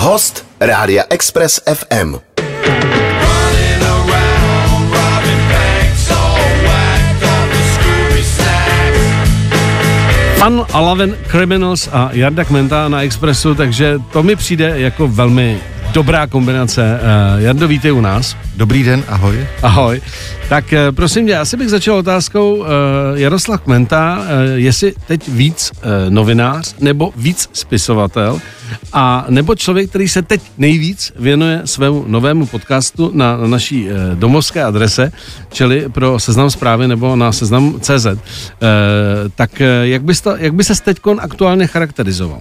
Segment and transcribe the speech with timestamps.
[0.00, 2.16] Host Rádia Express FM.
[10.40, 15.60] Fun Alaven Criminals a Jarda Kmenta na Expressu, takže to mi přijde jako velmi
[15.92, 17.00] dobrá kombinace.
[17.00, 18.36] Uh, Jardo, vítej u nás.
[18.56, 19.46] Dobrý den, ahoj.
[19.62, 20.00] Ahoj.
[20.48, 22.66] Tak uh, prosím tě, asi bych začal otázkou uh,
[23.14, 24.24] Jaroslav Kmenta, uh,
[24.54, 28.40] jestli teď víc uh, novinář nebo víc spisovatel
[28.92, 33.90] a nebo člověk, který se teď nejvíc věnuje svému novému podcastu na, na naší uh,
[34.14, 35.12] domovské adrese,
[35.52, 38.06] čili pro seznam zprávy nebo na seznam CZ.
[38.06, 38.18] Uh,
[39.34, 42.40] tak uh, jak, bys to, jak by se teď aktuálně charakterizoval?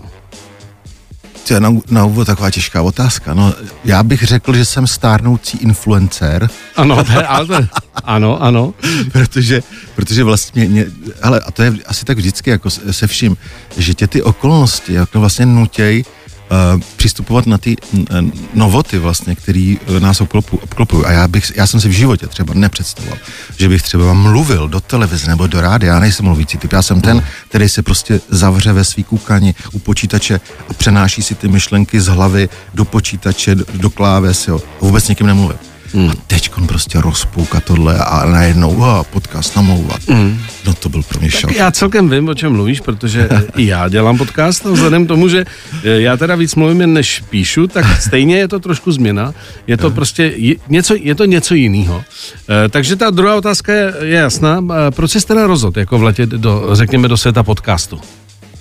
[1.49, 3.33] To je na, na úvod taková těžká otázka.
[3.33, 3.53] No,
[3.85, 6.49] já bych řekl, že jsem stárnoucí influencer.
[6.75, 7.67] Ano, to je, ale
[8.03, 8.73] ano, ano.
[9.11, 9.63] protože,
[9.95, 10.85] protože vlastně, mě,
[11.21, 13.37] ale a to je asi tak vždycky jako se vším,
[13.77, 16.03] že tě ty okolnosti jako vlastně nutěj
[16.49, 18.05] uh, přistupovat na ty uh,
[18.53, 21.05] novoty vlastně, které uh, nás obklopují.
[21.05, 23.17] A já, bych, já jsem si v životě třeba nepředstavoval,
[23.57, 25.93] že bych třeba mluvil do televize nebo do rádia.
[25.93, 29.79] Já nejsem mluvící typ, já jsem ten, který se prostě zavře ve svý kukani u
[29.79, 30.39] počítače
[30.69, 34.61] a přenáší si ty myšlenky z hlavy do počítače, do, do kláves, jo.
[34.81, 35.57] A vůbec nikým nemluvím.
[35.93, 36.09] Hmm.
[36.09, 40.01] A teď prostě rozpouka tohle a najednou uh, podcast namlouvat.
[40.07, 40.41] Hmm.
[40.69, 41.55] No to byl pro mě šok.
[41.55, 45.45] Já celkem vím, o čem mluvíš, protože i já dělám podcast a vzhledem tomu, že
[45.83, 49.33] eh, já teda víc mluvím, než píšu, tak stejně je to trošku změna.
[49.67, 50.33] Je to prostě
[50.69, 52.03] něco, je to něco jiného.
[52.49, 54.61] Eh, takže ta druhá otázka je, je jasná.
[54.61, 57.99] Eh, proč jsi teda rozhod, jako vletět do, řekněme, do světa podcastu?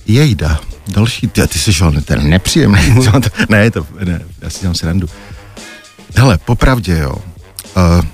[0.06, 2.94] Jejda, další, ty, ty jsi šel, ten nepříjemný,
[3.48, 5.08] ne, to, ne, já si dělám srandu.
[6.16, 7.14] Hele, popravdě jo.
[7.76, 8.04] Uh,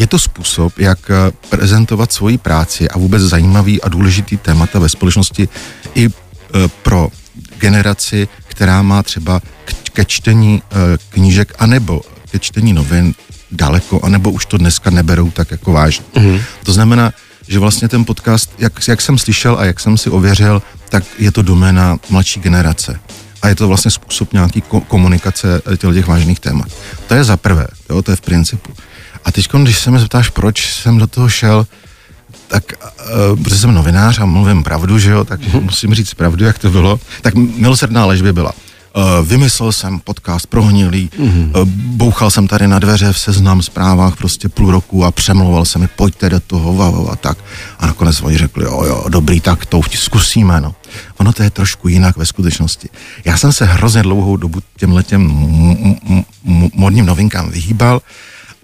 [0.00, 4.88] je to způsob, jak eh, prezentovat svoji práci a vůbec zajímavý a důležitý témata ve
[4.88, 5.48] společnosti
[5.94, 6.12] i uh,
[6.82, 7.08] pro
[7.58, 9.40] generaci, která má třeba
[9.92, 10.78] ke čtení uh,
[11.08, 13.14] knížek anebo ke čtení novin
[13.50, 16.04] daleko, anebo už to dneska neberou tak jako vážně.
[16.14, 16.42] Mm-hmm.
[16.64, 17.12] To znamená,
[17.48, 21.32] že vlastně ten podcast, jak, jak jsem slyšel a jak jsem si ověřil, tak je
[21.32, 23.00] to doména mladší generace
[23.42, 26.68] a je to vlastně způsob nějaký ko- komunikace těch, těch vážných témat.
[27.06, 28.72] To je za prvé, jo, to je v principu.
[29.24, 31.66] A teď, když se mě zeptáš, proč jsem do toho šel,
[32.48, 32.64] tak,
[33.32, 35.60] uh, protože jsem novinář a mluvím pravdu, že jo, tak mm-hmm.
[35.60, 37.00] musím říct pravdu, jak to bylo.
[37.22, 38.52] Tak milosrdná lež by byla.
[38.96, 41.60] Uh, vymyslel jsem podcast prohnilý, mm-hmm.
[41.60, 45.78] uh, bouchal jsem tady na dveře v seznam zprávách prostě půl roku a přemlouval se
[45.78, 47.38] mi, pojďte do toho, va, a tak.
[47.78, 50.74] A nakonec oni řekli, jo, jo, dobrý, tak to už zkusíme, no.
[51.18, 52.88] Ono to je trošku jinak ve skutečnosti.
[53.24, 55.30] Já jsem se hrozně dlouhou dobu těm letem
[56.74, 58.00] modním novinkám vyhýbal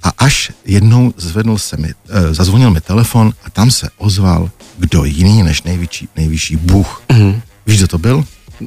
[0.07, 5.05] a až jednou zvedl se mi, uh, zazvonil mi telefon a tam se ozval kdo
[5.05, 7.03] jiný než nejvyšší, nejvyšší Bůh.
[7.09, 7.41] Mm-hmm.
[7.67, 8.25] Víš, kdo to byl?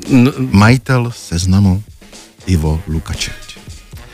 [0.09, 1.83] No, Majitel seznamu
[2.45, 3.57] Ivo Lukačevič.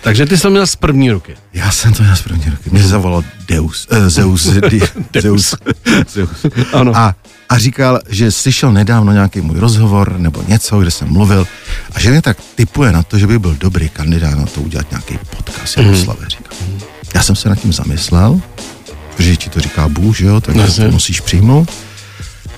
[0.02, 1.36] Takže ty jsi to měl z první ruky.
[1.54, 2.70] Já jsem to měl z první ruky.
[2.72, 4.82] Mě zavolal Deus, uh, Zeus, di,
[5.22, 5.56] Zeus,
[6.08, 6.46] Zeus.
[6.74, 6.92] Ano.
[6.96, 7.16] A,
[7.50, 11.48] a říkal, že slyšel nedávno nějaký můj rozhovor nebo něco, kde jsem mluvil
[11.94, 14.92] a že mě tak typuje na to, že by byl dobrý kandidát na to udělat
[14.92, 15.86] nějaký podcast mm.
[15.86, 16.58] Jaroslave, říkal.
[17.16, 18.42] Já jsem se nad tím zamyslel,
[19.20, 21.72] že ti to říká Bůh, že jo, tak to musíš přijmout.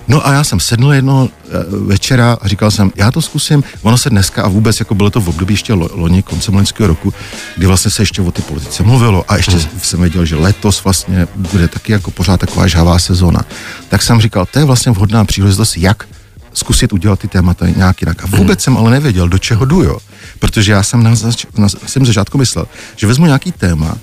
[0.08, 1.50] No a já jsem sedl jedno eh,
[1.86, 3.64] večera a říkal jsem, já to zkusím.
[3.82, 7.14] Ono se dneska a vůbec jako bylo to v období ještě loni, koncem loňského roku,
[7.58, 9.80] kdy vlastně se ještě o ty politice mluvilo a ještě hmm.
[9.82, 13.42] jsem věděl, že letos vlastně bude taky jako pořád taková žhavá sezóna.
[13.90, 16.08] Tak jsem říkal, to je vlastně vhodná příležitost, jak
[16.54, 18.24] zkusit udělat ty témata nějak jinak.
[18.24, 19.98] A vůbec jsem ale nevěděl, do čeho jdu, jo.
[20.40, 23.98] Protože já jsem na, zač- na, jsem začátku myslel, že vezmu nějaký téma,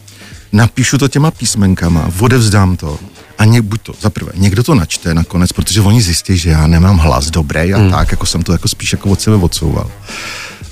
[0.55, 2.99] napíšu to těma písmenkama, odevzdám to
[3.39, 6.67] a ně, buď to, za prvé, někdo to načte nakonec, protože oni zjistí, že já
[6.67, 7.91] nemám hlas dobrý a hmm.
[7.91, 9.91] tak, jako jsem to jako spíš jako od sebe odsouval.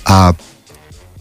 [0.06, 0.32] A,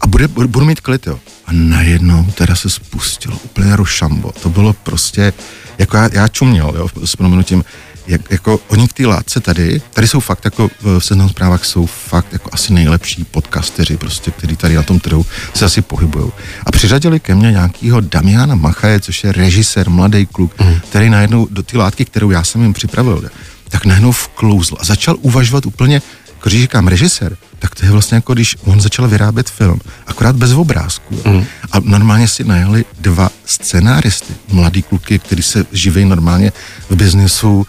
[0.00, 1.18] a bude, budu mít klid, jo.
[1.46, 4.32] A najednou teda se spustilo úplně rošambo.
[4.42, 5.32] To bylo prostě,
[5.78, 7.64] jako já, já čuměl, jo, s proměnutím,
[8.06, 11.86] jak, jako oni v té látce tady, tady jsou fakt jako v seznam zprávách jsou
[11.86, 16.32] fakt jako asi nejlepší podcasteři prostě, který tady na tom trhu se asi pohybují.
[16.66, 20.80] A přiřadili ke mně nějakýho Damiana Machaje, což je režisér, mladý kluk, mm.
[20.90, 23.30] který najednou do té látky, kterou já jsem jim připravil,
[23.68, 26.02] tak najednou vklouzl a začal uvažovat úplně,
[26.34, 30.36] jako když říkám režisér, tak to je vlastně jako když on začal vyrábět film, akorát
[30.36, 31.22] bez obrázku.
[31.24, 31.44] Mm.
[31.72, 36.52] A normálně si najeli dva scenáristy, mladý kluky, který se živí normálně
[36.90, 37.66] v biznesu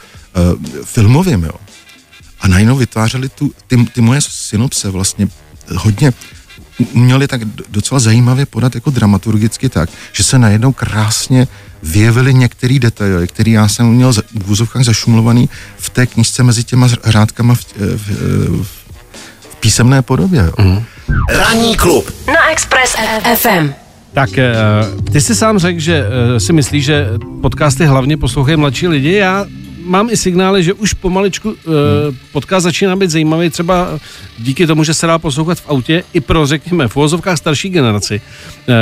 [0.84, 1.54] filmovým, jo.
[2.42, 5.28] A najednou vytvářeli tu, ty, ty moje synopse vlastně
[5.76, 6.14] hodně
[6.94, 11.48] uměli tak docela zajímavě podat jako dramaturgicky tak, že se najednou krásně
[11.84, 16.88] vyjevily některé detaily, které já jsem měl v úzovkách zašumlovaný v té knižce mezi těma
[16.88, 18.10] řádkama v, v,
[18.62, 18.68] v,
[19.40, 20.40] v písemné podobě.
[20.40, 20.66] Jo.
[20.66, 20.84] Mm.
[21.30, 22.96] Ranní klub na Express
[23.36, 23.74] FM.
[24.14, 24.54] Tak eh,
[25.12, 27.08] ty jsi sám řekl, že eh, si myslíš, že
[27.42, 29.14] podcasty hlavně poslouchají mladší lidi.
[29.14, 29.46] Já
[29.86, 31.56] mám i signály, že už pomaličku uh,
[32.32, 34.00] podcast začíná být zajímavý, třeba
[34.40, 38.22] díky tomu, že se dá poslouchat v autě i pro, řekněme, v uvozovkách starší generaci.
[38.68, 38.74] Uh,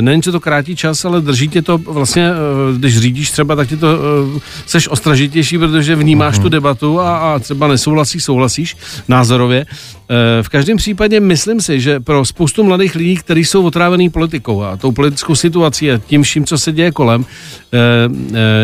[0.00, 3.68] nejen, že to krátí čas, ale drží tě to vlastně, uh, když řídíš třeba, tak
[3.68, 6.42] ti to uh, seš ostražitější, protože vnímáš uh-huh.
[6.42, 8.76] tu debatu a, a třeba nesouhlasíš, souhlasíš
[9.08, 9.66] názorově.
[9.66, 14.62] Uh, v každém případě myslím si, že pro spoustu mladých lidí, kteří jsou otrávený politikou
[14.62, 17.24] a tou politickou situací a tím vším, co se děje kolem,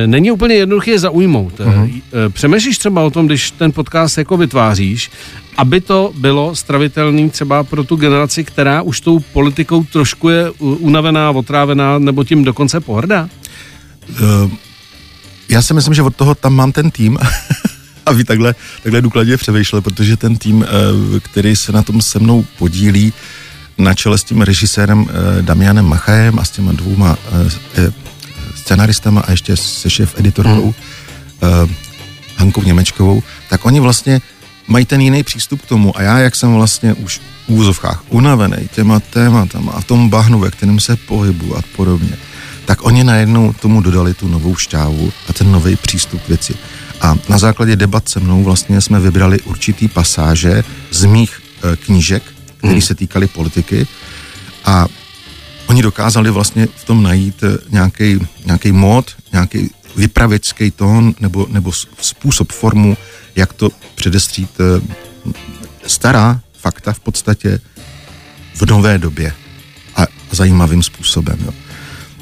[0.07, 1.53] není úplně jednoduché je zaujmout.
[1.59, 1.74] Uh-huh.
[1.75, 2.03] Uh-huh.
[2.29, 5.11] Přemýšlíš třeba o tom, když ten podcast jako vytváříš,
[5.57, 11.31] aby to bylo stravitelný třeba pro tu generaci, která už tou politikou trošku je unavená,
[11.31, 13.29] otrávená nebo tím dokonce pohrdá?
[14.21, 14.51] Uh,
[15.49, 17.19] já si myslím, že od toho tam mám ten tým,
[18.07, 22.19] a vy takhle, takhle důkladně převýšle, protože ten tým, eh, který se na tom se
[22.19, 23.13] mnou podílí,
[23.79, 25.07] na čele s tím režisérem
[25.41, 27.19] Damianem Machajem a s těma dvouma
[28.55, 30.75] scenaristama a ještě se šéf editorkou, hmm
[31.43, 31.71] uh,
[32.37, 34.21] Hankou Němečkovou, tak oni vlastně
[34.69, 38.69] mají ten jiný přístup k tomu a já, jak jsem vlastně už v úzovkách unavený
[38.75, 42.17] těma tématama a v tom bahnu, ve kterém se pohybu a podobně,
[42.65, 46.55] tak oni najednou tomu dodali tu novou šťávu a ten nový přístup k věci.
[47.01, 52.23] A na základě debat se mnou vlastně jsme vybrali určitý pasáže z mých e, knížek,
[52.57, 52.83] které hmm.
[52.83, 53.87] se týkaly politiky
[54.65, 54.87] a
[55.67, 57.45] oni dokázali vlastně v tom najít
[58.47, 62.97] nějaký mód, nějaký vypravěčský tón nebo, nebo způsob, formu,
[63.37, 65.33] jak to předestřít eh,
[65.87, 67.61] stará fakta v podstatě
[68.55, 69.33] v nové době
[69.97, 71.39] a, zajímavým způsobem.
[71.45, 71.53] Jo.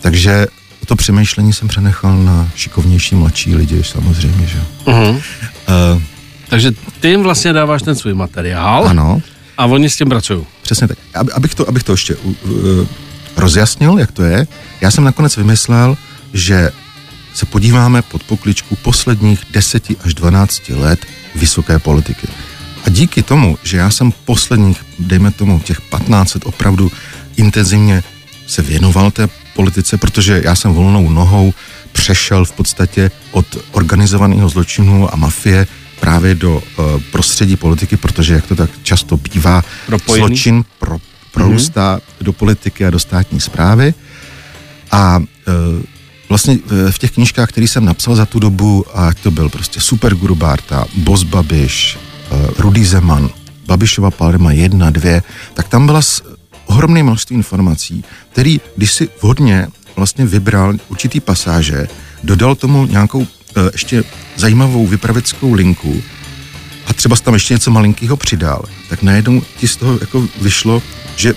[0.00, 0.46] Takže
[0.86, 4.46] to přemýšlení jsem přenechal na šikovnější mladší lidi, samozřejmě.
[4.46, 4.62] Že?
[4.84, 5.14] Uh-huh.
[5.14, 6.02] Uh,
[6.48, 8.88] Takže ty jim vlastně dáváš ten svůj materiál.
[8.88, 9.22] Ano.
[9.58, 10.46] A oni s tím pracují.
[10.62, 10.98] Přesně tak.
[11.34, 12.34] Abych to, abych to ještě uh,
[13.36, 14.46] rozjasnil, jak to je,
[14.80, 15.96] já jsem nakonec vymyslel,
[16.32, 16.70] že
[17.34, 22.28] se podíváme pod pokličku posledních 10 až 12 let vysoké politiky.
[22.84, 26.92] A díky tomu, že já jsem posledních, dejme tomu, těch 15 let opravdu
[27.36, 28.02] intenzivně
[28.46, 31.54] se věnoval té politice, protože já jsem volnou nohou
[31.92, 35.66] přešel v podstatě od organizovaného zločinu a mafie
[36.00, 40.26] právě do uh, prostředí politiky, protože jak to tak často bývá, Propojený.
[40.26, 40.98] zločin pro,
[41.30, 42.24] prorůstá mm-hmm.
[42.24, 43.94] do politiky a do státní zprávy.
[44.90, 45.82] A uh,
[46.32, 46.58] vlastně
[46.90, 50.34] v těch knížkách, které jsem napsal za tu dobu, ať to byl prostě Super Guru
[50.34, 53.30] Barta, Boss Babiš, eh, Rudy Zeman,
[53.66, 55.22] Babišova Palma 1, 2,
[55.54, 56.00] tak tam byla
[56.66, 61.88] ohromné množství informací, který, když si vhodně vlastně vybral určitý pasáže,
[62.24, 63.26] dodal tomu nějakou
[63.72, 64.04] ještě
[64.36, 66.02] zajímavou vypraveckou linku
[66.86, 70.82] a třeba tam ještě něco malinkého přidal, tak najednou ti z toho jako vyšlo,
[71.16, 71.34] že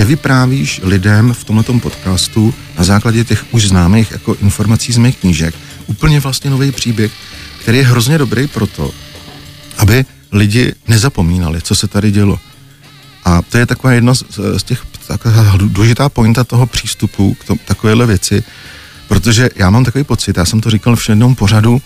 [0.00, 5.54] převyprávíš lidem v tomto podcastu na základě těch už známých jako informací z mých knížek
[5.86, 7.12] úplně vlastně nový příběh,
[7.60, 8.90] který je hrozně dobrý proto,
[9.78, 12.40] aby lidi nezapomínali, co se tady dělo.
[13.24, 14.24] A to je taková jedna z,
[14.56, 14.86] z těch
[15.56, 18.44] důležitá pointa toho přístupu k tom, takovéhle věci,
[19.08, 21.82] protože já mám takový pocit, já jsem to říkal v jednom pořadu,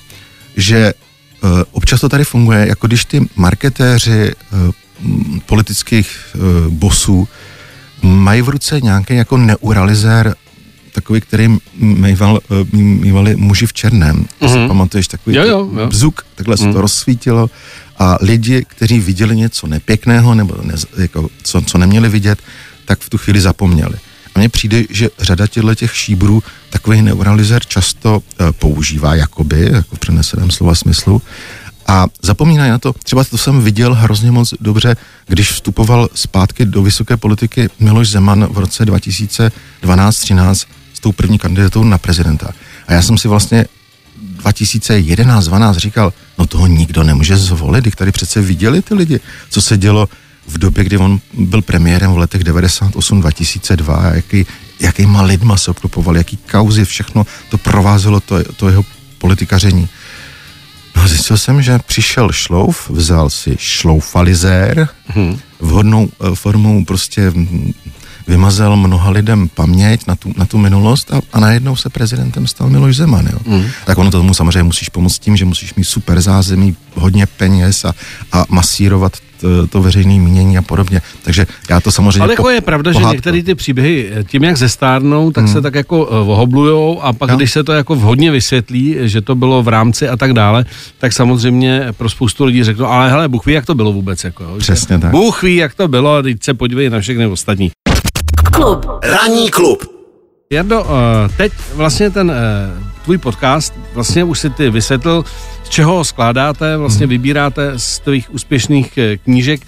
[0.56, 7.28] že uh, občas to tady funguje, jako když ty marketéři uh, politických uh, bosů
[8.04, 10.34] mají v ruce nějaký jako neuralizér,
[10.92, 14.16] takový, který mýval, eh, mývali muži v černém.
[14.40, 14.58] Mm-hmm.
[14.58, 14.68] Mhm.
[14.68, 15.86] pamatuješ takový jo, jo, jo.
[15.86, 16.56] bzuk, takhle mm.
[16.56, 16.80] se to mhm.
[16.80, 17.50] rozsvítilo
[17.98, 22.38] a lidi, kteří viděli něco nepěkného nebo ne, jako, co, co neměli vidět,
[22.84, 23.94] tak v tu chvíli zapomněli.
[24.34, 29.96] A mně přijde, že řada těchto těch šíbrů takový neuralizér často uh, používá, jakoby, jako
[29.96, 31.22] v přeneseném slova smyslu,
[31.86, 36.82] a zapomínají na to, třeba to jsem viděl hrozně moc dobře, když vstupoval zpátky do
[36.82, 42.50] vysoké politiky Miloš Zeman v roce 2012-13 s tou první kandidatou na prezidenta.
[42.86, 43.66] A já jsem si vlastně
[44.44, 49.76] 2011-12 říkal, no toho nikdo nemůže zvolit, když tady přece viděli ty lidi, co se
[49.76, 50.08] dělo
[50.46, 54.46] v době, kdy on byl premiérem v letech 98-2002, jaký,
[54.80, 58.84] jakýma lidma se obklopoval, jaký kauzy, všechno to provázelo to, to jeho
[59.18, 59.88] politikaření.
[60.96, 65.38] No zjistil jsem, že přišel šlouf, vzal si šloufalizér, hmm.
[65.60, 67.32] vhodnou uh, formou prostě
[68.26, 72.70] vymazal mnoha lidem paměť na tu, na tu minulost a, a najednou se prezidentem stal
[72.70, 73.26] Miloš Zeman.
[73.32, 73.38] Jo.
[73.46, 73.64] Hmm.
[73.86, 77.94] Tak ono tomu samozřejmě musíš pomoct tím, že musíš mít super zázemí, hodně peněz a,
[78.32, 81.00] a masírovat to, to veřejné mínění a podobně.
[81.22, 82.22] Takže já to samozřejmě...
[82.22, 83.10] Ale jako je pravda, pohádku.
[83.10, 85.52] že některé ty příběhy tím, jak zestárnou, tak hmm.
[85.52, 87.36] se tak jako ohoblujou a pak, no.
[87.36, 90.64] když se to jako vhodně vysvětlí, že to bylo v rámci a tak dále,
[90.98, 94.24] tak samozřejmě pro spoustu lidí řeknou, ale hele, Bůh ví, jak to bylo vůbec.
[94.24, 95.10] Jako, Přesně tak.
[95.10, 97.70] Bůh ví, jak to bylo, teď se podívej na všechny ostatní.
[98.52, 98.86] Klub.
[99.02, 99.82] Ranní klub.
[100.52, 105.24] Jardo, eh, teď vlastně ten eh, tvůj podcast, vlastně už si ty vysvětlil,
[105.64, 107.10] z čeho skládáte, vlastně mhm.
[107.10, 109.60] vybíráte z tvých úspěšných eh, knížek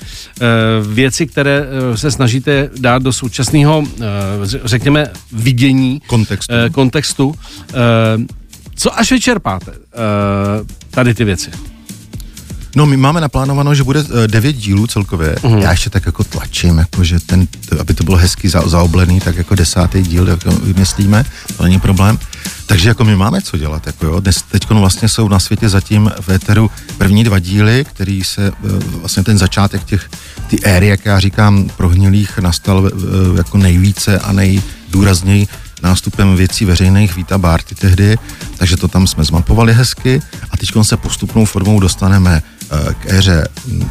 [0.92, 1.64] věci, které
[1.94, 3.84] se snažíte dát do současného,
[4.64, 6.54] řekněme, vidění kontextu.
[6.72, 7.34] kontextu.
[8.74, 9.72] Co až vyčerpáte
[10.90, 11.50] tady ty věci?
[12.76, 15.34] No, my máme naplánováno, že bude devět dílů celkově.
[15.34, 15.58] Uh-huh.
[15.58, 17.48] Já ještě tak jako tlačím, jako že ten,
[17.80, 21.24] aby to bylo hezky za, zaoblený, tak jako desátý díl jako vymyslíme,
[21.56, 22.18] to není problém.
[22.66, 24.20] Takže jako my máme co dělat, jako jo.
[24.20, 28.70] Dnes, teď vlastně jsou na světě zatím v éteru první dva díly, který se, uh,
[29.00, 30.10] vlastně ten začátek těch,
[30.46, 32.90] ty éry, jak já říkám, prohnilých nastal uh,
[33.36, 35.48] jako nejvíce a nejdůrazněji
[35.82, 37.16] nástupem věcí veřejných.
[37.16, 38.18] Víta Barty tehdy,
[38.56, 40.22] takže to tam jsme zmapovali hezky.
[40.50, 43.90] A teď se postupnou formou dostaneme Eh, k éře mm,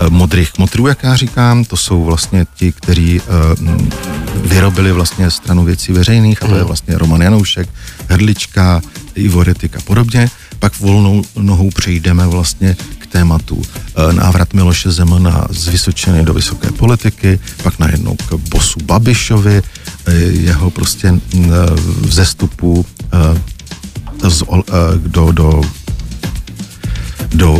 [0.00, 5.64] eh, modrých kmotrů, jak já říkám, to jsou vlastně ti, kteří uh, vyrobili vlastně stranu
[5.64, 6.66] věcí veřejných, a to je hmm.
[6.66, 7.68] vlastně Roman Janoušek,
[8.08, 8.82] Hrdlička,
[9.14, 10.30] Ivo Retik a podobně.
[10.58, 16.72] Pak volnou nohou přejdeme vlastně k tématu uh, návrat Miloše Zemana z Vysočiny do vysoké
[16.72, 21.20] politiky, pak najednou k bosu Babišovi, uh, jeho prostě uh,
[22.00, 22.86] vzestupu
[24.28, 24.42] z,
[24.96, 25.62] do, do
[27.34, 27.58] do uh,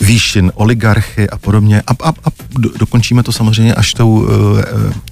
[0.00, 4.28] výšin oligarchy a podobně a, a, a do, dokončíme to samozřejmě až tou uh,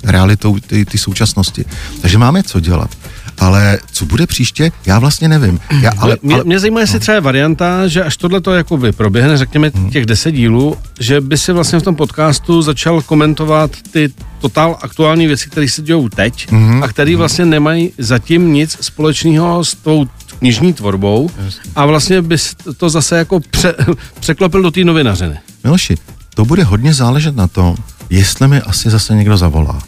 [0.04, 1.64] realitou ty, ty současnosti.
[2.00, 2.90] Takže máme co dělat.
[3.38, 5.60] Ale co bude příště, já vlastně nevím.
[5.80, 7.00] Já, ale, mě, ale, mě zajímá, jestli no.
[7.00, 9.90] třeba je varianta, že až tohle to jakoby proběhne, řekněme hmm.
[9.90, 15.26] těch deset dílů, že by si vlastně v tom podcastu začal komentovat ty totál aktuální
[15.26, 16.82] věci, které se dějou teď hmm.
[16.82, 20.06] a které vlastně nemají zatím nic společného s tou
[20.38, 21.30] knižní tvorbou
[21.76, 23.75] a vlastně bys to zase jako pře,
[24.21, 25.38] překlopil do té novinařiny.
[25.64, 25.95] Miloši,
[26.35, 27.76] to bude hodně záležet na tom,
[28.11, 29.83] jestli mi asi zase někdo zavolá.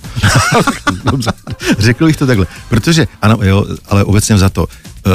[1.04, 1.32] Dobře,
[1.78, 2.46] řekl bych to takhle.
[2.68, 5.12] Protože, ano, jo, ale obecně za to, uh,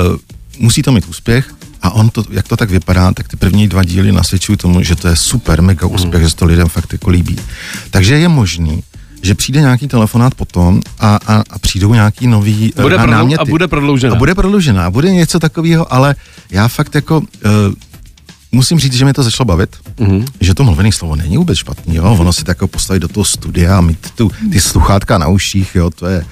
[0.59, 3.83] musí to mít úspěch, a on to, jak to tak vypadá, tak ty první dva
[3.83, 6.21] díly nasvědčují tomu, že to je super, mega úspěch, mm.
[6.21, 7.37] že se to lidem fakt jako líbí.
[7.91, 8.83] Takže je možný,
[9.25, 13.41] že přijde nějaký telefonát potom a, a, a přijdou nějaký nový eh, bude náměty.
[13.41, 14.15] A bude prodloužená.
[14.15, 16.15] A bude prodloužená, a bude něco takového, ale
[16.51, 17.17] já fakt jako...
[17.19, 17.73] Uh,
[18.51, 20.25] musím říct, že mě to začalo bavit, mm-hmm.
[20.41, 22.17] že to mluvené slovo není vůbec špatný, jo?
[22.19, 25.75] ono si tak jako postavit do toho studia a mít tu, ty sluchátka na uších,
[25.75, 26.25] jo, to je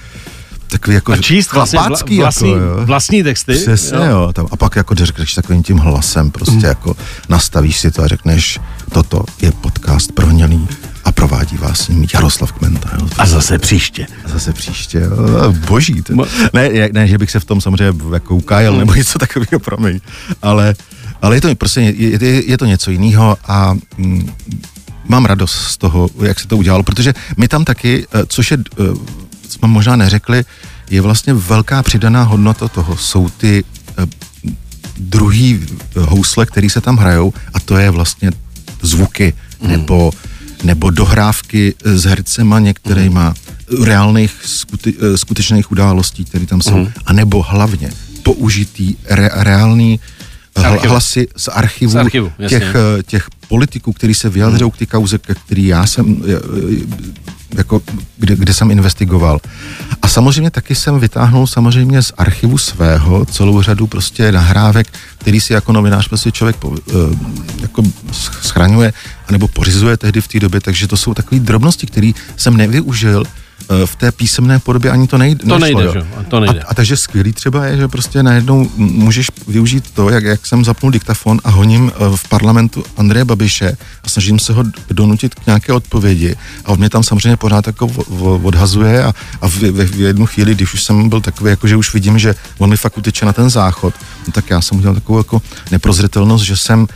[0.68, 2.84] takový jako a číst vlastně vlastní, jako, jo.
[2.84, 3.54] vlastní texty.
[3.54, 4.04] Přesně, jo.
[4.04, 6.64] jo tam, a pak jako řekneš takovým tím hlasem, prostě mm.
[6.64, 6.96] jako
[7.28, 8.60] nastavíš si to a řekneš,
[8.92, 10.68] toto je podcast prohnělý
[11.04, 12.90] a provádí vás s ním Jaroslav Kmenta.
[13.00, 13.08] Jo.
[13.18, 14.06] A zase příště.
[14.24, 15.52] A zase příště, jo.
[15.68, 16.02] boží.
[16.02, 16.14] To,
[16.52, 18.78] ne, ne, že bych se v tom samozřejmě jako ukájel mm.
[18.78, 20.00] nebo něco takového, promiň,
[20.42, 20.74] ale,
[21.22, 24.30] ale je to prostě, je, je, je to něco jiného a mm,
[25.08, 28.58] mám radost z toho, jak se to udělalo, protože my tam taky, eh, což je,
[28.58, 28.82] eh,
[29.48, 30.44] jsme možná neřekli,
[30.90, 32.96] je vlastně velká přidaná hodnota toho.
[32.96, 33.64] Jsou ty
[33.98, 34.06] eh,
[34.98, 35.60] druhý
[35.98, 38.30] housle, který se tam hrajou a to je vlastně
[38.82, 39.70] zvuky mm.
[39.70, 40.12] nebo
[40.64, 43.34] nebo dohrávky s hercema některýma
[43.70, 43.84] mm.
[43.84, 46.88] reálných skute, skutečných událostí, které tam jsou, mm.
[47.06, 47.90] a nebo hlavně
[48.22, 50.00] použitý re, reálný
[50.54, 50.90] Archivu.
[50.92, 54.70] hlasy z archivu, z archivu těch, těch politiků, který se vyjadřují mm.
[54.70, 56.22] k ty kauze, který já jsem
[57.56, 57.82] jako,
[58.16, 59.40] kde, kde jsem investigoval.
[60.02, 64.86] A samozřejmě taky jsem vytáhnul samozřejmě z archivu svého celou řadu prostě nahrávek,
[65.18, 66.76] který si jako novinář prostě člověk po, uh,
[67.62, 67.82] jako
[68.42, 68.92] schraňuje
[69.28, 73.43] anebo pořizuje tehdy v té době, takže to jsou takové drobnosti, které jsem nevyužil Eh,
[73.84, 75.44] v té písemné podobě ani to nejde.
[75.44, 76.06] To nešlo, nejde, že?
[76.28, 76.60] To nejde.
[76.60, 80.64] A, a takže skvělý třeba je, že prostě najednou můžeš využít to, jak, jak jsem
[80.64, 85.46] zapnul diktafon a honím eh, v parlamentu Andreje Babiše a snažím se ho donutit k
[85.46, 87.86] nějaké odpovědi a on mě tam samozřejmě pořád jako
[88.42, 91.76] odhazuje a, a v, v, v jednu chvíli, když už jsem byl takový, jako že
[91.76, 93.94] už vidím, že on mi fakt uteče na ten záchod,
[94.26, 96.86] no tak já jsem udělal takovou jako neprozřetelnost, že jsem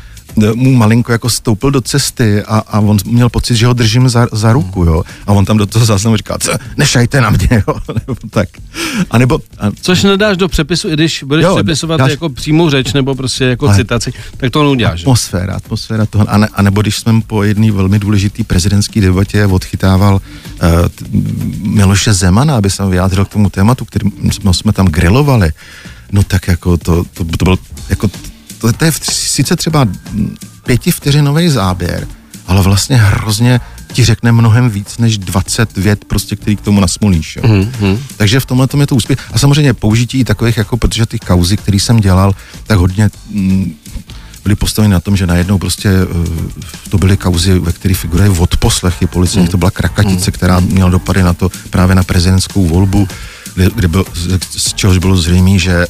[0.55, 4.27] mu malinko jako stoupil do cesty a, a on měl pocit, že ho držím za,
[4.33, 5.03] za ruku, jo.
[5.27, 7.75] A on tam do toho záznamu říká, co, nešajte na mě, jo.
[7.95, 8.49] nebo tak.
[9.11, 9.71] A nebo, a...
[9.81, 12.11] Což nedáš do přepisu, i když budeš jo, přepisovat dáš...
[12.11, 15.01] jako přímou řeč nebo prostě jako Ale citaci, tak to neuděláš.
[15.01, 16.31] Atmosféra, atmosféra toho.
[16.31, 20.21] A, ne, a nebo když jsme po jedné velmi důležité prezidentské debatě odchytával uh,
[21.63, 24.11] Miloše Zemana, aby se vyjádřil k tomu tématu, který
[24.53, 25.53] jsme tam grilovali,
[26.13, 28.09] no tak jako to, to, to byl jako
[28.61, 29.87] to, to je sice třeba
[30.67, 32.09] pětivteřinový záběr,
[32.47, 33.61] ale vlastně hrozně
[33.93, 37.37] ti řekne mnohem víc než 20 vět, prostě, který k tomu nasmolíš.
[37.37, 37.43] Jo.
[37.43, 37.99] Mm-hmm.
[38.17, 39.19] Takže v tomhle tom je to úspěch.
[39.33, 42.35] A samozřejmě použití i takových, jako protože ty kauzy, které jsem dělal,
[42.67, 43.75] tak hodně mm,
[44.43, 46.27] byly postaveny na tom, že najednou prostě uh,
[46.91, 49.49] to byly kauzy, ve kterých figuruje odposlechy policie, mm.
[49.49, 53.09] to byla krakatice, která měla dopady na to právě na prezidentskou volbu,
[53.55, 54.05] kde, kde byl,
[54.51, 55.87] z čehož bylo zřejmé, že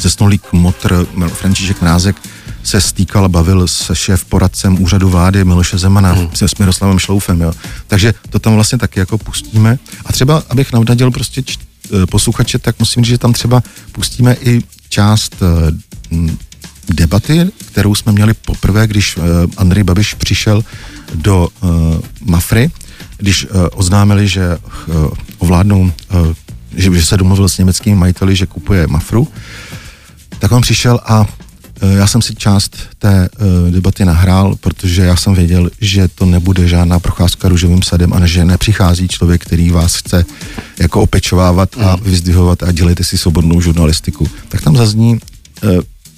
[0.00, 2.16] zesnulý kmotr František Mrázek
[2.62, 6.28] se stýkal a bavil se šéf poradcem úřadu vlády Miloše Zemana hmm.
[6.34, 7.52] se s Miroslavem Šloufem, jo.
[7.86, 9.78] Takže to tam vlastně taky jako pustíme.
[10.06, 14.36] A třeba, abych navnadil prostě č, eh, posluchače, tak musím říct, že tam třeba pustíme
[14.40, 15.36] i část
[16.10, 16.28] uh,
[16.88, 19.24] debaty, kterou jsme měli poprvé, když uh,
[19.56, 20.64] Andrej Babiš přišel
[21.14, 21.70] do uh,
[22.20, 22.70] Mafry,
[23.16, 24.94] když uh, oznámili, že uh,
[25.38, 26.32] ovládnou, uh,
[26.76, 29.28] že, že se domluvil s německými majiteli, že kupuje Mafru,
[30.40, 31.26] tak on přišel a
[31.82, 36.26] Eh, já jsem si část té uh, debaty nahrál, protože já jsem věděl, že to
[36.26, 40.24] nebude žádná procházka růžovým sadem a že nepřichází člověk, který vás chce
[40.78, 42.02] jako opečovávat a mm.
[42.02, 44.28] vyzdvihovat a dělejte si svobodnou žurnalistiku.
[44.48, 45.20] Tak tam zazní
[45.62, 45.70] uh,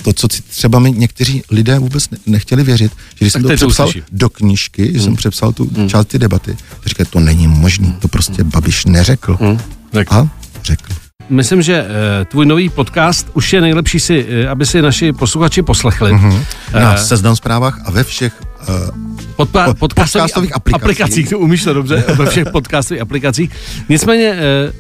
[0.02, 3.92] to, co třeba mi někteří lidé vůbec nechtěli věřit, že když tak jsem to přepsal
[3.92, 5.04] to do knížky, že mm.
[5.04, 5.88] jsem přepsal tu mm.
[5.88, 9.36] část ty debaty, říkají, to není možné, to prostě Babiš neřekl.
[9.40, 9.58] Mm.
[10.10, 10.28] A
[10.64, 11.01] řekl.
[11.28, 11.88] Myslím, že uh,
[12.24, 16.12] tvůj nový podcast už je nejlepší si, uh, aby si naši posluchači poslechli.
[16.12, 16.44] Mm-hmm.
[16.80, 18.32] Na uh, seznam zprávách a ve všech
[19.36, 20.74] podpa- podcastových aplikacích.
[20.74, 21.30] aplikacích.
[21.30, 23.50] To umíš to dobře, ve všech podcastových aplikacích.
[23.88, 24.36] Nicméně,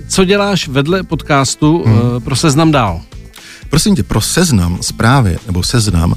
[0.08, 3.00] co děláš vedle podcastu uh, pro seznam dál?
[3.70, 6.14] Prosím tě, pro seznam zprávy, nebo seznam,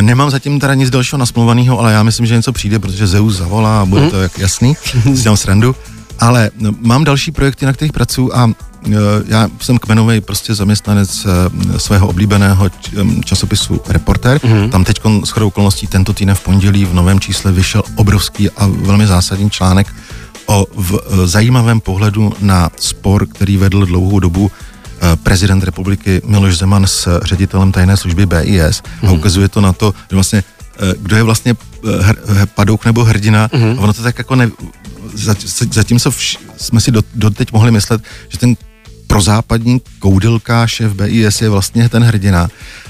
[0.00, 3.80] Nemám zatím teda nic dalšího nasmluvaného, ale já myslím, že něco přijde, protože Zeus zavolá
[3.80, 4.10] a bude mm.
[4.10, 4.76] to jak jasný,
[5.14, 5.76] si dělám srandu.
[6.18, 8.50] Ale mám další projekty, na kterých pracuji a
[9.26, 12.70] já jsem kmenový prostě zaměstnanec e, svého oblíbeného e,
[13.24, 14.36] časopisu Reporter.
[14.36, 14.70] Mm-hmm.
[14.70, 18.66] Tam teď s chodou okolností tento týden v pondělí v novém čísle vyšel obrovský a
[18.66, 19.86] velmi zásadní článek
[20.46, 24.50] o v, zajímavém pohledu na spor, který vedl dlouhou dobu
[25.22, 28.82] prezident republiky Miloš Zeman s ředitelem tajné služby BIS mm-hmm.
[29.02, 29.14] a mhm.
[29.14, 30.44] ukazuje to na to, že vlastně
[30.98, 31.56] kdo je vlastně
[32.00, 32.16] hr,
[32.54, 33.78] padouk nebo hrdina mm-hmm.
[33.78, 34.50] a ono to tak jako ne,
[35.70, 38.56] zatímco vš, jsme si do, doteď mohli myslet, že ten
[39.10, 42.48] prozápadní koudelka šéf BIS je vlastně ten hrdina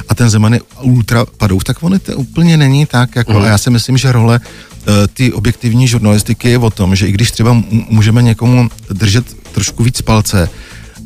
[0.08, 3.42] a ten Zeman je ultra padou, tak on to úplně není tak, jako, mm.
[3.42, 7.12] a já si myslím, že role uh, ty objektivní žurnalistiky je o tom, že i
[7.12, 7.56] když třeba
[7.88, 10.48] můžeme někomu držet trošku víc palce,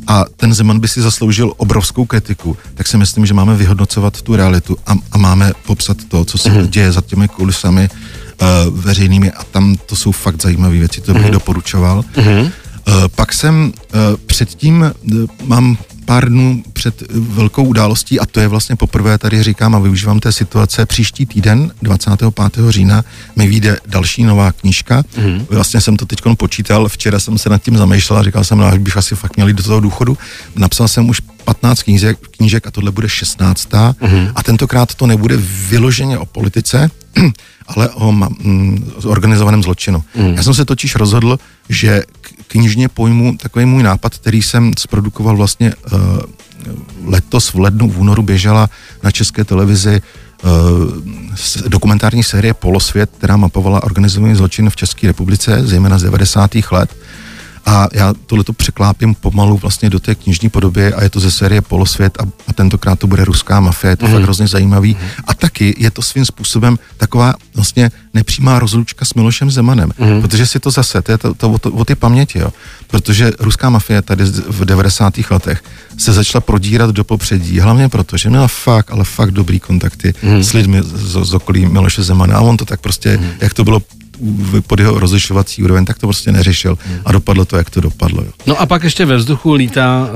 [0.07, 4.37] a ten Zeman by si zasloužil obrovskou kritiku, tak si myslím, že máme vyhodnocovat tu
[4.37, 6.68] realitu a, a máme popsat to, co se mm.
[6.68, 11.22] děje za těmi kulisami uh, veřejnými a tam to jsou fakt zajímavé věci, to bych
[11.22, 11.31] mm-hmm.
[11.31, 12.05] doporučoval.
[12.14, 12.50] Mm-hmm.
[12.88, 18.49] Uh, pak jsem uh, předtím, uh, mám pár dnů před velkou událostí a to je
[18.49, 20.87] vlastně poprvé tady říkám a využívám té situace.
[20.87, 22.55] Příští týden, 25.
[22.68, 23.05] října,
[23.37, 25.03] mi vyjde další nová knížka.
[25.16, 25.47] Mm.
[25.51, 28.79] Vlastně jsem to teď počítal, včera jsem se nad tím zamýšlel a říkal jsem, no,
[28.79, 30.18] bych asi fakt měl jít do toho důchodu.
[30.57, 33.68] Napsal jsem už 15 knížek, knížek a tohle bude 16.
[34.01, 34.29] Mm.
[34.35, 35.37] A tentokrát to nebude
[35.68, 36.90] vyloženě o politice,
[37.66, 40.05] ale o mm, organizovaném zločinu.
[40.14, 40.35] Mm.
[40.35, 42.03] Já jsem se totiž rozhodl, že
[42.48, 46.00] knižně pojmu takový můj nápad, který jsem zprodukoval vlastně uh,
[47.05, 48.70] letos v lednu, v únoru běžela
[49.03, 50.03] na české televizi
[50.42, 50.50] uh,
[51.68, 56.50] dokumentární série Polosvět, která mapovala organizovaný zločin v České republice, zejména z 90.
[56.70, 56.96] let.
[57.66, 61.62] A já tohleto překlápím pomalu vlastně do té knižní podoby a je to ze série
[61.62, 64.12] Polosvět a, a tentokrát to bude ruská mafie, je to mm.
[64.12, 64.96] fakt hrozně zajímavý.
[65.00, 65.09] Mm.
[65.27, 70.20] A taky je to svým způsobem taková vlastně nepřímá rozlučka s Milošem Zemanem, mm.
[70.20, 72.53] protože si to zase, to je to, to, to o ty paměti, jo.
[72.87, 75.14] Protože ruská mafie tady v 90.
[75.31, 75.64] letech
[75.98, 80.42] se začala prodírat do popředí, hlavně proto, že měla fakt, ale fakt dobrý kontakty mm.
[80.42, 83.29] s lidmi z, z okolí Miloše Zemana a on to tak prostě, mm.
[83.40, 83.83] jak to bylo
[84.66, 88.22] pod jeho rozlišovací úroveň, tak to prostě neřešil a dopadlo to, jak to dopadlo.
[88.22, 88.30] Jo.
[88.46, 90.08] No a pak ještě ve vzduchu lítá,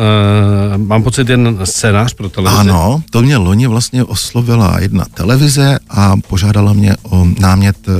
[0.76, 2.60] uh, mám pocit, jen scénář pro televizi.
[2.60, 7.94] Ano, to mě loni vlastně oslovila jedna televize a požádala mě o námět uh,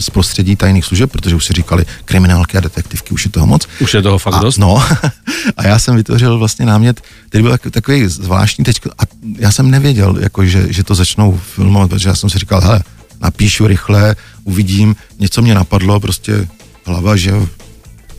[0.00, 3.68] z prostředí tajných služeb, protože už si říkali kriminálky a detektivky, už je toho moc.
[3.80, 4.58] Už je toho fakt a, dost.
[4.58, 4.82] No,
[5.56, 9.02] a já jsem vytvořil vlastně námět, který byl takový zvláštní teď, a
[9.38, 12.80] já jsem nevěděl, jako, že, že to začnou filmovat, protože já jsem si říkal, hele,
[13.24, 16.48] napíšu rychle, uvidím, něco mě napadlo, prostě
[16.84, 17.48] hlava, že jo,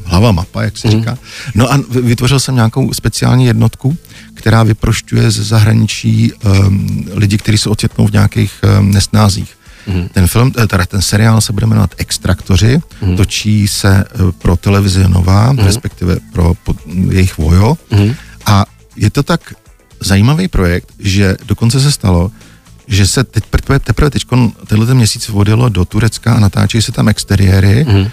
[0.06, 0.92] hlava mapa, jak se mm.
[0.92, 1.18] říká.
[1.56, 3.98] No a vytvořil jsem nějakou speciální jednotku,
[4.34, 9.58] která vyprošťuje ze zahraničí um, lidi, kteří se ocitnou v nějakých um, nesnázích.
[9.88, 10.10] Mm.
[10.14, 13.18] Ten film, eh, teda ten seriál se bude jmenovat Extraktoři, mm.
[13.18, 15.60] točí se uh, pro televizi Nová, mm.
[15.60, 16.78] respektive pro pod,
[17.10, 17.78] jejich Vojo.
[17.92, 18.14] Mm.
[18.46, 18.66] A
[18.96, 19.54] je to tak
[20.00, 22.32] zajímavý projekt, že dokonce se stalo,
[22.88, 24.24] že se teď teprve, teprve teď
[24.68, 28.08] tenhle ten měsíc odjelo do Turecka a natáčejí se tam exteriéry mm.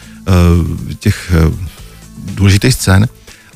[0.99, 1.55] těch uh,
[2.35, 3.09] důležitých scén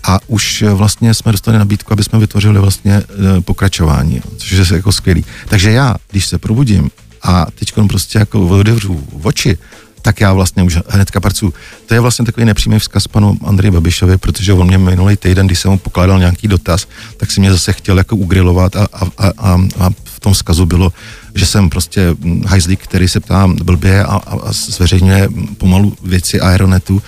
[0.03, 3.03] a už vlastně jsme dostali nabídku, aby jsme vytvořili vlastně
[3.41, 5.25] pokračování, což je jako skvělý.
[5.49, 6.91] Takže já, když se probudím
[7.23, 9.59] a teď prostě jako otevřu oči,
[10.03, 11.53] tak já vlastně už hnedka pracuji.
[11.87, 15.59] To je vlastně takový nepřímý vzkaz panu Andreji Babišovi, protože on mě minulý týden, když
[15.59, 19.59] jsem mu pokládal nějaký dotaz, tak si mě zase chtěl jako ugrilovat a, a, a,
[19.79, 19.91] a
[20.27, 20.93] tom vzkazu bylo,
[21.35, 27.03] že jsem prostě hajzlík, který se ptá blbě a, a, zveřejňuje pomalu věci aeronetu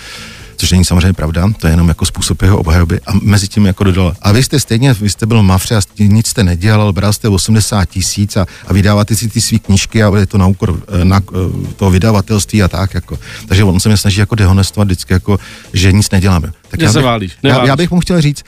[0.58, 3.00] což není samozřejmě pravda, to je jenom jako způsob jeho obhajoby.
[3.06, 6.26] A mezi tím jako dodal, a vy jste stejně, vy jste byl mafře a nic
[6.26, 10.26] jste nedělal, bral jste 80 tisíc a, a vydáváte si ty svý knížky a je
[10.26, 12.94] to na úkor eh, na, eh, toho vydavatelství a tak.
[12.94, 13.18] Jako.
[13.48, 15.38] Takže on se mě snaží jako dehonestovat vždycky, jako,
[15.72, 16.52] že nic neděláme.
[16.68, 18.42] Tak já bych, já, já bych mu chtěl říct,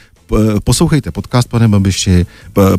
[0.64, 2.26] poslouchejte podcast, pane Babiši,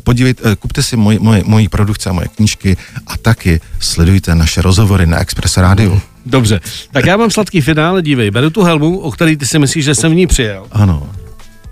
[0.03, 5.07] podívejte, kupte si moji, moji, moji produkce a moje knížky a taky sledujte naše rozhovory
[5.07, 6.01] na Express Radio.
[6.25, 6.59] Dobře,
[6.91, 9.95] tak já mám sladký finále, dívej, beru tu helmu, o který ty si myslíš, že
[9.95, 10.65] jsem v ní přijel.
[10.71, 11.09] Ano.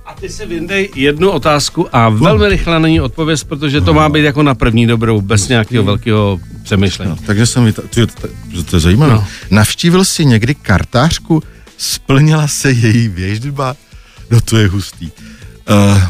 [0.05, 4.09] A ty si vyndej jednu otázku a velmi rychle na ní odpověz, protože to má
[4.09, 7.11] být jako na první dobrou, bez nějakého velkého přemýšlení.
[7.11, 9.13] No, takže jsem mi, to, to, to je zajímavé.
[9.13, 9.25] No.
[9.51, 11.43] Navštívil jsi někdy kartářku,
[11.77, 13.75] splnila se její věždba?
[14.31, 15.09] No to je hustý.
[15.69, 16.03] Uh,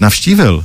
[0.00, 0.64] navštívil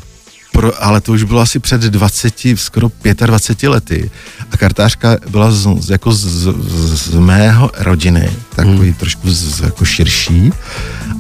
[0.51, 2.91] pro, ale to už bylo asi před 20, skoro
[3.25, 4.11] 25 lety.
[4.51, 6.53] A kartářka byla z, jako z, z,
[7.07, 8.93] z mého rodiny, takový hmm.
[8.93, 10.51] trošku z, jako širší.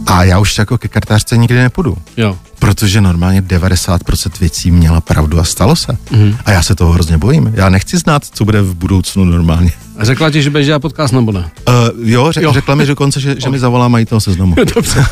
[0.05, 1.97] A já už jako ke kartářce nikdy nepůjdu.
[2.17, 2.37] Jo.
[2.59, 5.97] Protože normálně 90% věcí měla pravdu a stalo se.
[6.11, 6.35] Hmm.
[6.45, 7.51] A já se toho hrozně bojím.
[7.55, 9.71] Já nechci znát, co bude v budoucnu normálně.
[9.97, 11.51] A řekla ti, že budeš dělat podcast nebo ne?
[11.67, 14.55] Uh, jo, řek, jo, řekla mi dokonce, že, že mi zavolá majitel seznamu.
[14.75, 15.05] Dobře.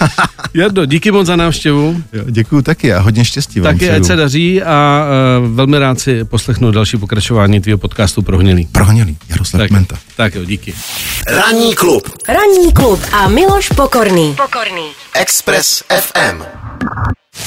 [0.54, 2.04] Jardo, díky moc za návštěvu.
[2.14, 5.06] Jo, děkuju taky a hodně štěstí vám Taky ať se daří a
[5.42, 8.66] uh, velmi rád si poslechnu další pokračování tvého podcastu Prohnělý.
[8.72, 9.98] Prohnělý, Jaroslav tak, Menta.
[10.18, 10.74] Tak jo, díky.
[11.28, 12.10] Ranní klub.
[12.28, 14.36] Ranní klub a Miloš Pokorný.
[14.36, 14.88] Pokorný.
[15.14, 16.44] Express FM.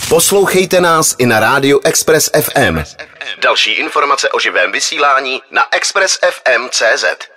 [0.09, 2.79] Poslouchejte nás i na rádiu Express FM.
[3.39, 7.30] Další informace o živém vysílání na expressfm.cz.